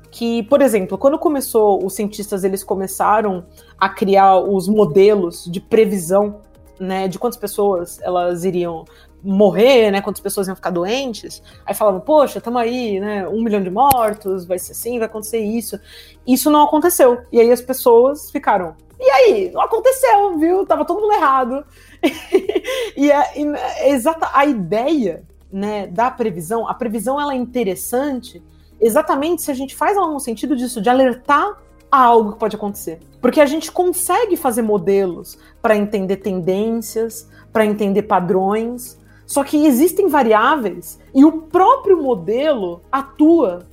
que, 0.09 0.43
por 0.43 0.61
exemplo, 0.61 0.97
quando 0.97 1.17
começou, 1.17 1.83
os 1.85 1.95
cientistas 1.95 2.43
eles 2.43 2.63
começaram 2.63 3.45
a 3.79 3.89
criar 3.89 4.39
os 4.39 4.67
modelos 4.67 5.45
de 5.49 5.59
previsão, 5.59 6.41
né, 6.79 7.07
de 7.07 7.17
quantas 7.17 7.39
pessoas 7.39 7.99
elas 8.01 8.43
iriam 8.43 8.85
morrer, 9.23 9.91
né? 9.91 10.01
Quantas 10.01 10.21
pessoas 10.21 10.47
iam 10.47 10.55
ficar 10.55 10.69
doentes. 10.69 11.41
Aí 11.65 11.73
falavam, 11.73 11.99
poxa, 12.01 12.39
estamos 12.39 12.61
aí, 12.61 12.99
né? 12.99 13.27
Um 13.27 13.43
milhão 13.43 13.61
de 13.61 13.69
mortos, 13.69 14.45
vai 14.45 14.57
ser 14.59 14.71
assim, 14.71 14.97
vai 14.97 15.07
acontecer 15.07 15.39
isso. 15.39 15.79
Isso 16.27 16.49
não 16.49 16.63
aconteceu. 16.63 17.21
E 17.31 17.39
aí 17.39 17.51
as 17.51 17.61
pessoas 17.61 18.31
ficaram. 18.31 18.75
E 18.99 19.09
aí? 19.09 19.51
Não 19.51 19.61
aconteceu, 19.61 20.37
viu? 20.37 20.65
Tava 20.65 20.85
todo 20.85 21.01
mundo 21.01 21.13
errado. 21.13 21.65
e, 22.95 23.11
a, 23.11 23.25
e 23.35 23.91
exata 23.91 24.29
a 24.33 24.45
ideia, 24.45 25.23
né, 25.51 25.87
da 25.87 26.09
previsão, 26.09 26.67
a 26.67 26.73
previsão 26.73 27.19
ela 27.19 27.33
é 27.33 27.37
interessante 27.37 28.41
exatamente 28.79 29.43
se 29.43 29.51
a 29.51 29.53
gente 29.53 29.75
faz 29.75 29.95
ela 29.95 30.07
no 30.07 30.19
sentido 30.19 30.55
disso, 30.55 30.81
de 30.81 30.89
alertar 30.89 31.61
a 31.91 32.03
algo 32.03 32.33
que 32.33 32.39
pode 32.39 32.55
acontecer. 32.55 32.99
Porque 33.21 33.39
a 33.39 33.45
gente 33.45 33.71
consegue 33.71 34.35
fazer 34.35 34.61
modelos 34.61 35.37
para 35.61 35.75
entender 35.75 36.17
tendências, 36.17 37.29
para 37.51 37.65
entender 37.65 38.03
padrões, 38.03 38.97
só 39.31 39.45
que 39.45 39.65
existem 39.65 40.09
variáveis 40.09 40.99
e 41.15 41.23
o 41.23 41.43
próprio 41.43 42.03
modelo 42.03 42.81
atua 42.91 43.65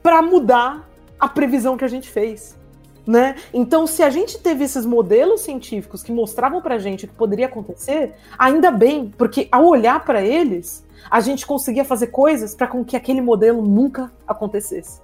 para 0.00 0.22
mudar 0.22 0.88
a 1.18 1.26
previsão 1.26 1.76
que 1.76 1.84
a 1.84 1.88
gente 1.88 2.08
fez. 2.08 2.56
Né? 3.04 3.34
Então, 3.52 3.84
se 3.84 4.00
a 4.00 4.10
gente 4.10 4.38
teve 4.38 4.62
esses 4.62 4.86
modelos 4.86 5.40
científicos 5.40 6.04
que 6.04 6.12
mostravam 6.12 6.62
para 6.62 6.76
a 6.76 6.78
gente 6.78 7.04
o 7.04 7.08
que 7.08 7.14
poderia 7.14 7.46
acontecer, 7.46 8.14
ainda 8.38 8.70
bem, 8.70 9.12
porque 9.18 9.48
ao 9.50 9.66
olhar 9.66 10.04
para 10.04 10.22
eles, 10.22 10.86
a 11.10 11.18
gente 11.18 11.44
conseguia 11.44 11.84
fazer 11.84 12.06
coisas 12.06 12.54
para 12.54 12.68
com 12.68 12.84
que 12.84 12.94
aquele 12.94 13.20
modelo 13.20 13.60
nunca 13.60 14.08
acontecesse. 14.24 15.00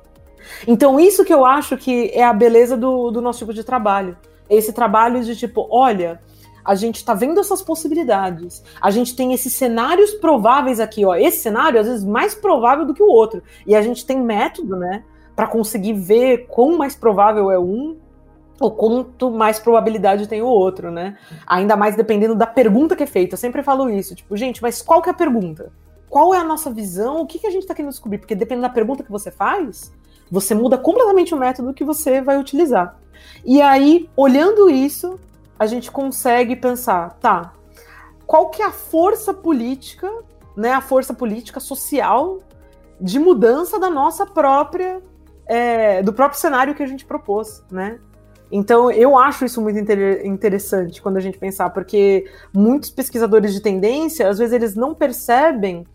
Então, 0.64 1.00
isso 1.00 1.24
que 1.24 1.34
eu 1.34 1.44
acho 1.44 1.76
que 1.76 2.12
é 2.14 2.22
a 2.22 2.32
beleza 2.32 2.76
do, 2.76 3.10
do 3.10 3.20
nosso 3.20 3.40
tipo 3.40 3.52
de 3.52 3.64
trabalho. 3.64 4.16
Esse 4.48 4.72
trabalho 4.72 5.24
de 5.24 5.34
tipo, 5.34 5.66
olha, 5.68 6.20
a 6.68 6.74
gente 6.74 6.96
está 6.96 7.14
vendo 7.14 7.40
essas 7.40 7.62
possibilidades. 7.62 8.62
A 8.78 8.90
gente 8.90 9.16
tem 9.16 9.32
esses 9.32 9.54
cenários 9.54 10.12
prováveis 10.12 10.78
aqui, 10.78 11.02
ó. 11.02 11.14
Esse 11.14 11.38
cenário, 11.38 11.80
às 11.80 11.86
vezes, 11.86 12.04
mais 12.04 12.34
provável 12.34 12.84
do 12.84 12.92
que 12.92 13.02
o 13.02 13.08
outro. 13.08 13.42
E 13.66 13.74
a 13.74 13.80
gente 13.80 14.04
tem 14.04 14.20
método, 14.20 14.76
né, 14.76 15.02
para 15.34 15.46
conseguir 15.46 15.94
ver 15.94 16.46
quão 16.46 16.76
mais 16.76 16.94
provável 16.94 17.50
é 17.50 17.58
um 17.58 17.96
ou 18.60 18.70
quanto 18.70 19.30
mais 19.30 19.58
probabilidade 19.58 20.28
tem 20.28 20.42
o 20.42 20.46
outro, 20.46 20.90
né? 20.90 21.16
Ainda 21.46 21.74
mais 21.74 21.96
dependendo 21.96 22.34
da 22.34 22.46
pergunta 22.46 22.94
que 22.94 23.04
é 23.04 23.06
feita. 23.06 23.32
Eu 23.32 23.38
sempre 23.38 23.62
falo 23.62 23.88
isso, 23.88 24.14
tipo, 24.14 24.36
gente, 24.36 24.60
mas 24.60 24.82
qual 24.82 25.00
que 25.00 25.08
é 25.08 25.12
a 25.12 25.16
pergunta? 25.16 25.72
Qual 26.10 26.34
é 26.34 26.38
a 26.38 26.44
nossa 26.44 26.70
visão? 26.70 27.22
O 27.22 27.26
que, 27.26 27.38
que 27.38 27.46
a 27.46 27.50
gente 27.50 27.62
está 27.62 27.74
querendo 27.74 27.92
descobrir? 27.92 28.18
Porque 28.18 28.34
dependendo 28.34 28.68
da 28.68 28.74
pergunta 28.74 29.02
que 29.02 29.10
você 29.10 29.30
faz, 29.30 29.90
você 30.30 30.54
muda 30.54 30.76
completamente 30.76 31.34
o 31.34 31.38
método 31.38 31.72
que 31.72 31.84
você 31.84 32.20
vai 32.20 32.38
utilizar. 32.38 32.98
E 33.42 33.62
aí, 33.62 34.10
olhando 34.14 34.68
isso, 34.68 35.18
a 35.58 35.66
gente 35.66 35.90
consegue 35.90 36.54
pensar, 36.54 37.18
tá, 37.18 37.52
qual 38.26 38.50
que 38.50 38.62
é 38.62 38.66
a 38.66 38.72
força 38.72 39.34
política, 39.34 40.10
né, 40.56 40.72
a 40.72 40.80
força 40.80 41.12
política 41.12 41.60
social 41.60 42.38
de 43.00 43.18
mudança 43.18 43.78
da 43.78 43.88
nossa 43.90 44.26
própria, 44.26 45.02
é, 45.46 46.02
do 46.02 46.12
próprio 46.12 46.38
cenário 46.38 46.74
que 46.74 46.82
a 46.82 46.86
gente 46.86 47.04
propôs, 47.04 47.62
né? 47.70 47.98
Então, 48.50 48.90
eu 48.90 49.16
acho 49.16 49.44
isso 49.44 49.60
muito 49.60 49.78
inter 49.78 50.24
interessante 50.24 51.02
quando 51.02 51.18
a 51.18 51.20
gente 51.20 51.38
pensar, 51.38 51.70
porque 51.70 52.24
muitos 52.52 52.90
pesquisadores 52.90 53.52
de 53.52 53.60
tendência, 53.60 54.28
às 54.28 54.38
vezes, 54.38 54.54
eles 54.54 54.74
não 54.74 54.94
percebem 54.94 55.86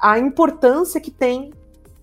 a 0.00 0.18
importância 0.18 1.00
que 1.00 1.10
tem 1.10 1.52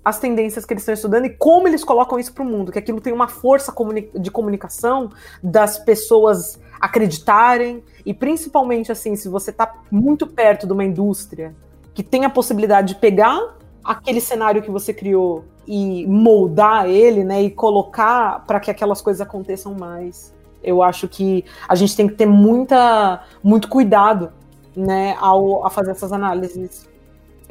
as 0.03 0.17
tendências 0.17 0.65
que 0.65 0.73
eles 0.73 0.81
estão 0.81 0.93
estudando 0.93 1.25
e 1.25 1.29
como 1.29 1.67
eles 1.67 1.83
colocam 1.83 2.17
isso 2.17 2.33
para 2.33 2.43
o 2.43 2.45
mundo, 2.45 2.71
que 2.71 2.79
aquilo 2.79 2.99
tem 2.99 3.13
uma 3.13 3.27
força 3.27 3.73
de 4.19 4.31
comunicação 4.31 5.09
das 5.43 5.77
pessoas 5.77 6.59
acreditarem 6.81 7.83
e 8.05 8.13
principalmente 8.13 8.91
assim, 8.91 9.15
se 9.15 9.29
você 9.29 9.51
está 9.51 9.73
muito 9.91 10.25
perto 10.25 10.65
de 10.65 10.73
uma 10.73 10.83
indústria 10.83 11.55
que 11.93 12.01
tem 12.01 12.25
a 12.25 12.29
possibilidade 12.29 12.95
de 12.95 12.99
pegar 12.99 13.57
aquele 13.83 14.19
cenário 14.19 14.61
que 14.61 14.71
você 14.71 14.93
criou 14.93 15.45
e 15.67 16.05
moldar 16.07 16.87
ele, 16.87 17.23
né, 17.23 17.43
e 17.43 17.51
colocar 17.51 18.43
para 18.45 18.59
que 18.59 18.71
aquelas 18.71 19.01
coisas 19.01 19.21
aconteçam 19.21 19.75
mais. 19.75 20.33
Eu 20.63 20.81
acho 20.81 21.07
que 21.07 21.45
a 21.67 21.75
gente 21.75 21.95
tem 21.95 22.07
que 22.07 22.15
ter 22.15 22.25
muita, 22.25 23.23
muito 23.43 23.67
cuidado, 23.67 24.31
né, 24.75 25.15
ao 25.19 25.65
a 25.65 25.69
fazer 25.69 25.91
essas 25.91 26.11
análises 26.11 26.89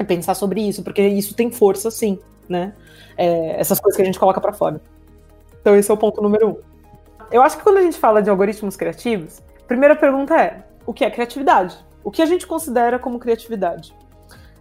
pensar 0.03 0.33
sobre 0.33 0.61
isso, 0.61 0.83
porque 0.83 1.07
isso 1.07 1.35
tem 1.35 1.51
força, 1.51 1.91
sim, 1.91 2.19
né? 2.47 2.73
É, 3.17 3.59
essas 3.59 3.79
coisas 3.79 3.95
que 3.95 4.01
a 4.01 4.05
gente 4.05 4.19
coloca 4.19 4.41
para 4.41 4.53
fora. 4.53 4.81
Então 5.61 5.75
esse 5.75 5.91
é 5.91 5.93
o 5.93 5.97
ponto 5.97 6.21
número 6.21 6.49
um. 6.49 6.70
Eu 7.31 7.41
acho 7.41 7.57
que 7.57 7.63
quando 7.63 7.77
a 7.77 7.81
gente 7.81 7.97
fala 7.97 8.21
de 8.21 8.29
algoritmos 8.29 8.75
criativos, 8.75 9.41
a 9.61 9.65
primeira 9.65 9.95
pergunta 9.95 10.35
é: 10.35 10.65
o 10.85 10.93
que 10.93 11.05
é 11.05 11.09
criatividade? 11.09 11.77
O 12.03 12.11
que 12.11 12.21
a 12.21 12.25
gente 12.25 12.45
considera 12.45 12.99
como 12.99 13.19
criatividade? 13.19 13.95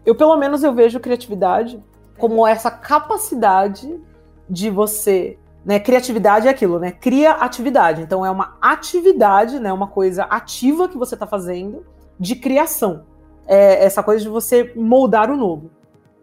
Eu, 0.06 0.14
pelo 0.14 0.36
menos, 0.36 0.62
eu 0.62 0.72
vejo 0.72 1.00
criatividade 1.00 1.82
como 2.18 2.46
essa 2.46 2.70
capacidade 2.70 4.00
de 4.48 4.70
você. 4.70 5.38
Né, 5.62 5.78
criatividade 5.78 6.48
é 6.48 6.50
aquilo, 6.50 6.78
né? 6.78 6.90
Cria 6.90 7.32
atividade. 7.32 8.00
Então 8.00 8.24
é 8.24 8.30
uma 8.30 8.56
atividade, 8.62 9.58
né? 9.60 9.70
Uma 9.72 9.88
coisa 9.88 10.24
ativa 10.24 10.88
que 10.88 10.96
você 10.96 11.14
está 11.14 11.26
fazendo 11.26 11.84
de 12.18 12.34
criação. 12.36 13.04
É 13.46 13.84
essa 13.84 14.02
coisa 14.02 14.22
de 14.22 14.30
você 14.30 14.72
moldar 14.74 15.30
o 15.30 15.36
novo. 15.36 15.70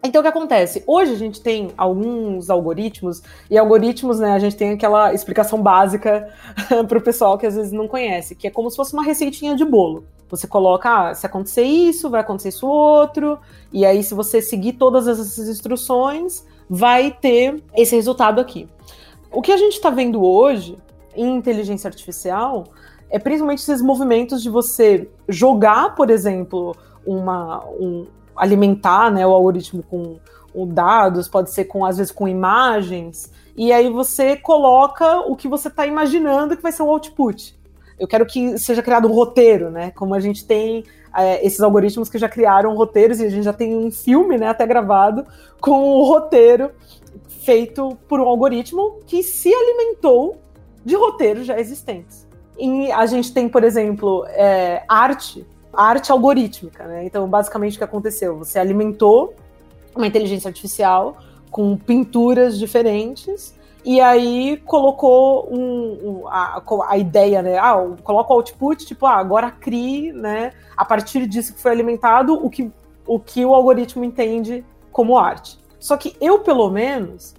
Então, 0.03 0.21
o 0.21 0.23
que 0.23 0.29
acontece? 0.29 0.83
Hoje 0.85 1.11
a 1.11 1.17
gente 1.17 1.41
tem 1.41 1.71
alguns 1.77 2.49
algoritmos, 2.49 3.21
e 3.49 3.57
algoritmos, 3.57 4.19
né, 4.19 4.31
a 4.31 4.39
gente 4.39 4.55
tem 4.55 4.71
aquela 4.71 5.13
explicação 5.13 5.61
básica 5.61 6.29
para 6.87 6.97
o 6.97 7.01
pessoal 7.01 7.37
que 7.37 7.45
às 7.45 7.55
vezes 7.55 7.71
não 7.71 7.87
conhece, 7.87 8.35
que 8.35 8.47
é 8.47 8.51
como 8.51 8.69
se 8.69 8.77
fosse 8.77 8.93
uma 8.93 9.03
receitinha 9.03 9.55
de 9.55 9.65
bolo. 9.65 10.05
Você 10.29 10.45
coloca, 10.45 11.09
ah, 11.09 11.13
se 11.13 11.25
acontecer 11.25 11.63
isso, 11.63 12.09
vai 12.09 12.21
acontecer 12.21 12.49
isso 12.49 12.67
outro, 12.67 13.39
e 13.71 13.85
aí 13.85 14.03
se 14.03 14.13
você 14.13 14.41
seguir 14.41 14.73
todas 14.73 15.07
essas 15.07 15.37
instruções, 15.49 16.45
vai 16.69 17.11
ter 17.11 17.63
esse 17.75 17.95
resultado 17.95 18.39
aqui. 18.39 18.69
O 19.31 19.41
que 19.41 19.51
a 19.51 19.57
gente 19.57 19.73
está 19.73 19.89
vendo 19.89 20.23
hoje 20.23 20.77
em 21.15 21.35
inteligência 21.35 21.87
artificial 21.87 22.65
é 23.09 23.17
principalmente 23.17 23.59
esses 23.59 23.81
movimentos 23.81 24.43
de 24.43 24.49
você 24.49 25.09
jogar, 25.27 25.95
por 25.95 26.09
exemplo, 26.09 26.75
uma, 27.05 27.65
um, 27.65 28.05
alimentar 28.37 29.11
né, 29.11 29.25
o 29.25 29.31
algoritmo 29.31 29.83
com, 29.83 30.17
com 30.53 30.67
dados, 30.67 31.27
pode 31.27 31.51
ser 31.51 31.65
com 31.65 31.85
às 31.85 31.97
vezes 31.97 32.11
com 32.11 32.27
imagens, 32.27 33.31
e 33.55 33.73
aí 33.73 33.89
você 33.89 34.37
coloca 34.37 35.19
o 35.21 35.35
que 35.35 35.47
você 35.47 35.67
está 35.67 35.85
imaginando 35.85 36.55
que 36.55 36.63
vai 36.63 36.71
ser 36.71 36.83
o 36.83 36.89
output. 36.89 37.57
Eu 37.99 38.07
quero 38.07 38.25
que 38.25 38.59
seja 38.59 38.83
criado 38.83 39.07
um 39.07 39.11
roteiro, 39.11 39.71
né? 39.71 39.89
Como 39.91 40.13
a 40.13 40.19
gente 40.19 40.45
tem 40.45 40.83
é, 41.15 41.43
esses 41.43 41.59
algoritmos 41.59 42.09
que 42.09 42.19
já 42.19 42.29
criaram 42.29 42.75
roteiros, 42.75 43.19
e 43.19 43.25
a 43.25 43.29
gente 43.29 43.43
já 43.43 43.53
tem 43.53 43.75
um 43.75 43.89
filme 43.89 44.37
né, 44.37 44.47
até 44.47 44.67
gravado 44.67 45.25
com 45.59 45.95
o 45.95 46.03
roteiro 46.03 46.69
feito 47.43 47.97
por 48.07 48.19
um 48.19 48.27
algoritmo 48.27 48.99
que 49.07 49.23
se 49.23 49.51
alimentou 49.51 50.37
de 50.85 50.95
roteiros 50.95 51.47
já 51.47 51.59
existentes. 51.59 52.27
E 52.59 52.91
a 52.91 53.05
gente 53.05 53.33
tem, 53.33 53.49
por 53.49 53.63
exemplo, 53.63 54.25
é, 54.29 54.83
arte, 54.87 55.45
arte 55.77 56.11
algorítmica, 56.11 56.85
né? 56.85 57.05
Então, 57.05 57.27
basicamente, 57.27 57.75
o 57.75 57.77
que 57.77 57.83
aconteceu? 57.83 58.37
Você 58.39 58.57
alimentou 58.57 59.35
uma 59.95 60.07
inteligência 60.07 60.49
artificial 60.49 61.17
com 61.51 61.77
pinturas 61.77 62.57
diferentes 62.57 63.55
e 63.85 64.01
aí 64.01 64.57
colocou 64.65 65.47
um, 65.49 66.21
um, 66.21 66.27
a, 66.27 66.61
a, 66.87 66.97
ideia, 66.97 67.41
né? 67.41 67.57
Ah, 67.57 67.75
coloca 68.03 68.33
o 68.33 68.37
output, 68.37 68.85
tipo, 68.85 69.05
ah, 69.05 69.15
agora 69.15 69.51
crie, 69.51 70.11
né? 70.11 70.51
A 70.75 70.83
partir 70.83 71.25
disso 71.27 71.53
que 71.53 71.61
foi 71.61 71.71
alimentado, 71.71 72.33
o 72.33 72.49
que 72.49 72.71
o, 73.05 73.19
que 73.19 73.45
o 73.45 73.53
algoritmo 73.53 74.03
entende 74.03 74.65
como 74.91 75.17
arte. 75.17 75.57
Só 75.79 75.95
que 75.95 76.15
eu, 76.19 76.39
pelo 76.39 76.69
menos, 76.69 77.33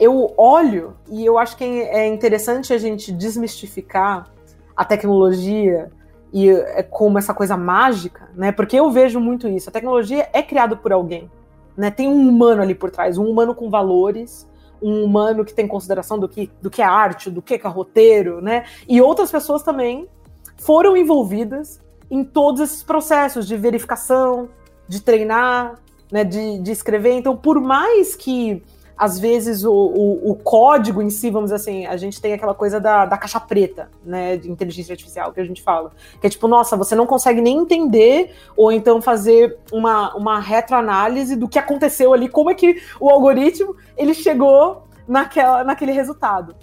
eu 0.00 0.32
olho 0.36 0.96
e 1.10 1.24
eu 1.24 1.38
acho 1.38 1.56
que 1.56 1.64
é 1.64 2.06
interessante 2.06 2.72
a 2.72 2.78
gente 2.78 3.12
desmistificar 3.12 4.30
a 4.74 4.84
tecnologia 4.84 5.90
e 6.32 6.48
é 6.48 6.82
como 6.82 7.18
essa 7.18 7.34
coisa 7.34 7.56
mágica, 7.56 8.30
né? 8.34 8.50
Porque 8.52 8.76
eu 8.76 8.90
vejo 8.90 9.20
muito 9.20 9.48
isso. 9.48 9.68
A 9.68 9.72
tecnologia 9.72 10.28
é 10.32 10.42
criada 10.42 10.74
por 10.74 10.92
alguém, 10.92 11.30
né? 11.76 11.90
Tem 11.90 12.08
um 12.08 12.28
humano 12.28 12.62
ali 12.62 12.74
por 12.74 12.90
trás, 12.90 13.18
um 13.18 13.28
humano 13.28 13.54
com 13.54 13.68
valores, 13.68 14.48
um 14.82 15.04
humano 15.04 15.44
que 15.44 15.54
tem 15.54 15.68
consideração 15.68 16.18
do 16.18 16.28
que, 16.28 16.50
do 16.60 16.70
que 16.70 16.82
é 16.82 16.84
arte, 16.84 17.30
do 17.30 17.42
que 17.42 17.54
é 17.54 17.68
roteiro, 17.68 18.40
né? 18.40 18.64
E 18.88 19.00
outras 19.00 19.30
pessoas 19.30 19.62
também 19.62 20.08
foram 20.56 20.96
envolvidas 20.96 21.80
em 22.10 22.24
todos 22.24 22.60
esses 22.60 22.82
processos 22.82 23.46
de 23.46 23.56
verificação, 23.56 24.48
de 24.88 25.00
treinar, 25.00 25.78
né, 26.10 26.24
de, 26.24 26.58
de 26.58 26.70
escrever. 26.70 27.12
Então, 27.14 27.36
por 27.36 27.60
mais 27.60 28.14
que 28.14 28.62
às 28.96 29.18
vezes 29.18 29.64
o, 29.64 29.72
o, 29.72 30.30
o, 30.30 30.34
código 30.36 31.02
em 31.02 31.10
si, 31.10 31.30
vamos 31.30 31.50
dizer 31.50 31.56
assim, 31.56 31.86
a 31.86 31.96
gente 31.96 32.20
tem 32.20 32.32
aquela 32.32 32.54
coisa 32.54 32.80
da, 32.80 33.06
da 33.06 33.16
caixa 33.16 33.40
preta, 33.40 33.90
né, 34.04 34.36
de 34.36 34.50
inteligência 34.50 34.92
artificial 34.92 35.32
que 35.32 35.40
a 35.40 35.44
gente 35.44 35.62
fala, 35.62 35.92
que 36.20 36.26
é 36.26 36.30
tipo, 36.30 36.46
nossa, 36.46 36.76
você 36.76 36.94
não 36.94 37.06
consegue 37.06 37.40
nem 37.40 37.58
entender 37.58 38.34
ou 38.56 38.70
então 38.70 39.00
fazer 39.00 39.58
uma, 39.72 40.14
uma 40.14 40.38
retroanálise 40.38 41.36
do 41.36 41.48
que 41.48 41.58
aconteceu 41.58 42.12
ali, 42.12 42.28
como 42.28 42.50
é 42.50 42.54
que 42.54 42.80
o 43.00 43.08
algoritmo 43.10 43.76
ele 43.96 44.14
chegou 44.14 44.84
naquela, 45.06 45.64
naquele 45.64 45.92
resultado. 45.92 46.54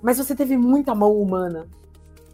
Mas 0.00 0.18
você 0.18 0.34
teve 0.34 0.56
muita 0.56 0.94
mão 0.94 1.12
humana 1.16 1.66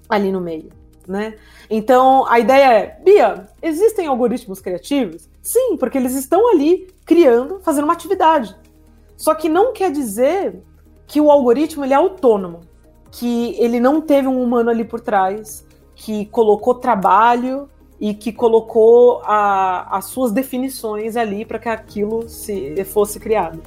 ali 0.09 0.33
no 0.33 0.41
meio, 0.41 0.71
né? 1.07 1.35
Então 1.69 2.27
a 2.27 2.39
ideia 2.39 2.73
é, 2.73 3.01
Bia, 3.05 3.47
existem 3.61 4.07
algoritmos 4.07 4.61
criativos? 4.61 5.29
Sim, 5.43 5.77
porque 5.77 5.99
eles 5.99 6.15
estão 6.15 6.51
ali 6.51 6.89
criando, 7.05 7.61
fazendo 7.61 7.85
uma 7.85 7.93
atividade. 7.93 8.55
Só 9.19 9.35
que 9.35 9.49
não 9.49 9.73
quer 9.73 9.91
dizer 9.91 10.63
que 11.05 11.21
o 11.21 11.29
algoritmo 11.29 11.85
ele 11.85 11.93
é 11.93 11.97
autônomo, 11.97 12.61
que 13.11 13.57
ele 13.59 13.81
não 13.81 14.01
teve 14.01 14.29
um 14.29 14.41
humano 14.41 14.71
ali 14.71 14.85
por 14.85 15.01
trás, 15.01 15.67
que 15.97 16.25
colocou 16.27 16.77
trabalho 16.77 17.69
e 18.01 18.15
que 18.15 18.33
colocou 18.33 19.21
a, 19.25 19.97
as 19.97 20.05
suas 20.05 20.31
definições 20.31 21.17
ali 21.17 21.45
para 21.45 21.59
que 21.59 21.69
aquilo 21.69 22.29
se, 22.29 22.85
fosse 22.85 23.19
criado. 23.19 23.61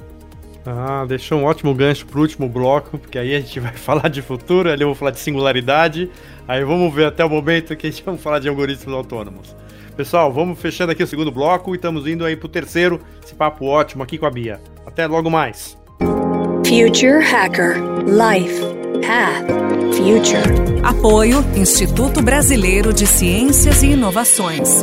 Ah, 0.64 1.04
deixou 1.06 1.38
um 1.38 1.44
ótimo 1.44 1.74
gancho 1.74 2.06
pro 2.06 2.22
último 2.22 2.48
bloco, 2.48 2.96
porque 2.96 3.18
aí 3.18 3.34
a 3.34 3.40
gente 3.40 3.60
vai 3.60 3.74
falar 3.76 4.08
de 4.08 4.22
futuro, 4.22 4.70
ali 4.70 4.82
eu 4.82 4.88
vou 4.88 4.94
falar 4.94 5.10
de 5.10 5.20
singularidade, 5.20 6.10
aí 6.48 6.64
vamos 6.64 6.94
ver 6.94 7.06
até 7.06 7.22
o 7.22 7.28
momento 7.28 7.76
que 7.76 7.86
a 7.86 7.90
gente 7.90 8.02
vai 8.02 8.16
falar 8.16 8.38
de 8.38 8.48
algoritmos 8.48 8.94
autônomos. 8.94 9.54
Pessoal, 9.96 10.32
vamos 10.32 10.58
fechando 10.58 10.92
aqui 10.92 11.02
o 11.02 11.06
segundo 11.06 11.30
bloco 11.30 11.74
e 11.74 11.76
estamos 11.76 12.06
indo 12.06 12.24
aí 12.24 12.34
pro 12.34 12.48
terceiro, 12.48 13.00
esse 13.22 13.34
papo 13.34 13.66
ótimo 13.66 14.02
aqui 14.02 14.16
com 14.18 14.26
a 14.26 14.30
Bia. 14.30 14.60
Até 14.86 15.06
logo 15.06 15.30
mais. 15.30 15.76
Future 16.66 17.22
Hacker 17.22 17.76
Life 18.06 18.60
Path 19.06 19.62
Future. 19.94 20.82
Apoio 20.82 21.44
Instituto 21.54 22.22
Brasileiro 22.22 22.92
de 22.92 23.06
Ciências 23.06 23.82
e 23.82 23.88
Inovações. 23.88 24.82